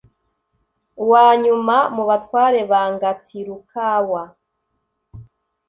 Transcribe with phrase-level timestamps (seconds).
[1.03, 4.23] uwanyuma mu batware ba ngatirukawa